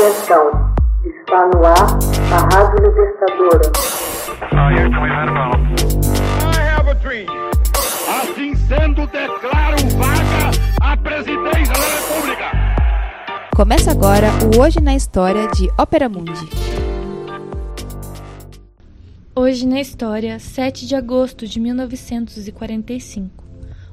[0.00, 0.72] Atenção,
[1.04, 1.98] está no ar
[2.32, 3.70] a Rádio Libertadora.
[8.08, 10.50] Assim sendo, declaro vaga
[10.80, 12.44] a presidência da República.
[13.54, 16.48] Começa agora o Hoje na História de Ópera Mundi.
[19.36, 23.44] Hoje na História, 7 de agosto de 1945.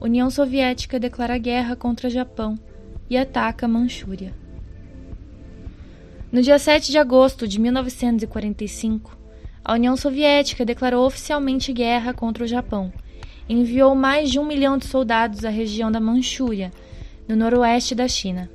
[0.00, 2.58] União Soviética declara guerra contra Japão
[3.10, 4.32] e ataca Manchúria.
[6.32, 9.18] No dia 7 de agosto de 1945,
[9.64, 12.92] a União Soviética declarou oficialmente guerra contra o Japão
[13.48, 16.70] e enviou mais de um milhão de soldados à região da Manchúria,
[17.26, 18.48] no noroeste da China.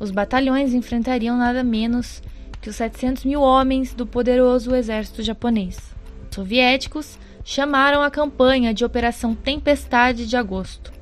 [0.00, 2.22] Os batalhões enfrentariam nada menos
[2.62, 5.76] que os 700 mil homens do poderoso exército japonês.
[6.30, 10.95] Os soviéticos chamaram a campanha de Operação Tempestade de Agosto.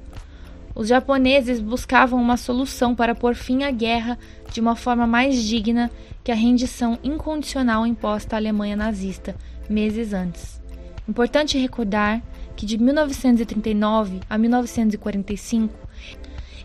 [0.74, 4.19] Os japoneses buscavam uma solução para pôr fim à guerra
[4.51, 5.91] de uma forma mais digna
[6.23, 9.36] que a rendição incondicional imposta à Alemanha nazista
[9.69, 10.61] meses antes.
[11.08, 12.22] Importante recordar
[12.56, 15.72] que de 1939 a 1945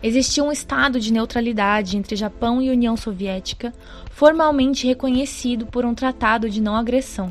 [0.02, 3.72] existia um estado de neutralidade entre Japão e União Soviética,
[4.10, 7.28] formalmente reconhecido por um tratado de não agressão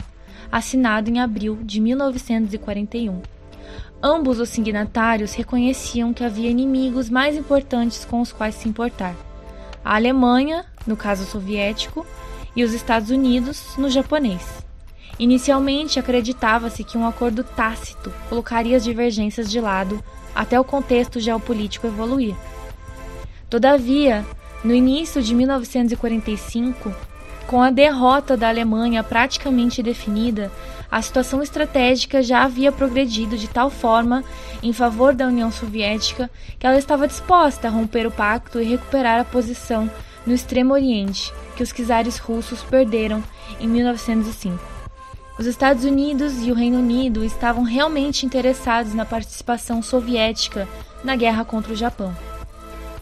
[0.51, 3.21] assinado em abril de 1941.
[4.01, 9.15] Ambos os signatários reconheciam que havia inimigos mais importantes com os quais se importar:
[9.83, 12.05] a Alemanha, no caso soviético,
[12.55, 14.63] e os Estados Unidos, no japonês.
[15.19, 20.01] Inicialmente acreditava-se que um acordo tácito colocaria as divergências de lado
[20.33, 22.35] até o contexto geopolítico evoluir.
[23.49, 24.25] Todavia,
[24.63, 26.93] no início de 1945,
[27.49, 30.51] com a derrota da Alemanha praticamente definida,
[30.91, 34.23] a situação estratégica já havia progredido de tal forma
[34.61, 39.19] em favor da União Soviética que ela estava disposta a romper o pacto e recuperar
[39.19, 39.89] a posição
[40.27, 43.23] no Extremo Oriente que os czares russos perderam
[43.59, 44.63] em 1905.
[45.39, 50.67] Os Estados Unidos e o Reino Unido estavam realmente interessados na participação soviética
[51.03, 52.15] na guerra contra o Japão.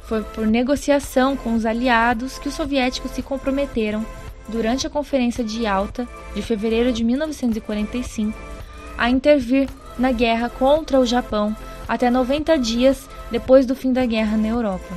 [0.04, 4.06] Foi por negociação com os aliados que os soviéticos se comprometeram
[4.48, 8.38] durante a Conferência de Yalta de fevereiro de 1945,
[8.98, 11.56] a intervir na guerra contra o Japão
[11.88, 14.94] até 90 dias depois do fim da guerra na Europa.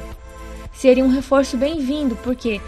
[0.72, 2.60] Seria um reforço bem-vindo porque,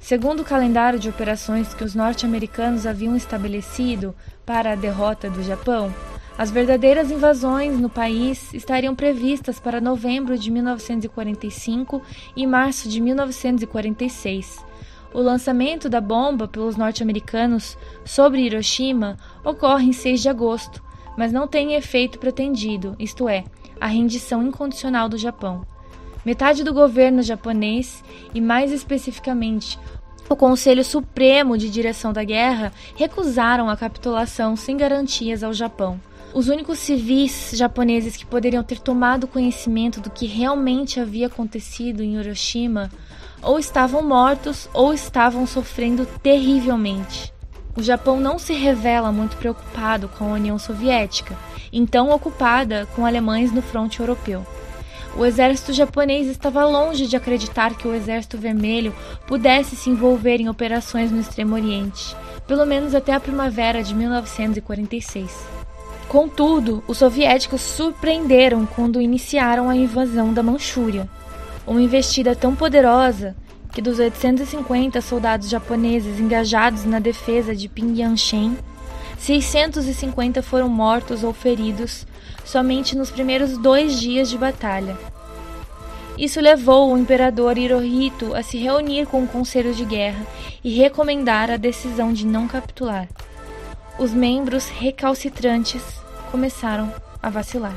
[0.00, 4.14] segundo o calendário de operações que os norte-americanos haviam estabelecido
[4.44, 5.92] para a derrota do Japão,
[6.38, 12.02] as verdadeiras invasões no país estariam previstas para novembro de 1945
[12.36, 14.65] e março de 1946
[15.16, 20.84] o lançamento da bomba pelos norte-americanos sobre Hiroshima ocorre em 6 de agosto,
[21.16, 23.42] mas não tem efeito pretendido, isto é,
[23.80, 25.66] a rendição incondicional do Japão.
[26.22, 28.04] Metade do governo japonês,
[28.34, 29.78] e mais especificamente
[30.28, 36.00] o Conselho Supremo de Direção da Guerra, recusaram a capitulação sem garantias ao Japão.
[36.34, 42.16] Os únicos civis japoneses que poderiam ter tomado conhecimento do que realmente havia acontecido em
[42.16, 42.90] Hiroshima
[43.42, 47.32] ou estavam mortos ou estavam sofrendo terrivelmente.
[47.76, 51.36] O Japão não se revela muito preocupado com a União Soviética,
[51.72, 54.44] então ocupada com alemães no fronte europeu.
[55.18, 58.94] O exército japonês estava longe de acreditar que o Exército Vermelho
[59.26, 62.14] pudesse se envolver em operações no Extremo Oriente,
[62.46, 65.30] pelo menos até a primavera de 1946.
[66.06, 71.08] Contudo, os soviéticos surpreenderam quando iniciaram a invasão da Manchúria,
[71.66, 73.34] uma investida tão poderosa
[73.72, 78.56] que dos 850 soldados japoneses engajados na defesa de Pingyangchen,
[79.18, 82.06] 650 foram mortos ou feridos
[82.44, 84.96] somente nos primeiros dois dias de batalha.
[86.16, 90.26] Isso levou o imperador Hirohito a se reunir com o Conselho de Guerra
[90.64, 93.08] e recomendar a decisão de não capitular.
[93.98, 95.82] Os membros recalcitrantes
[96.30, 97.76] começaram a vacilar.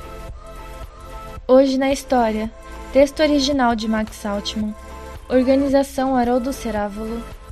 [1.48, 2.52] Hoje na história,
[2.92, 4.74] Texto original de Max Altman.
[5.30, 7.22] Organização Haroldo Cerávolo.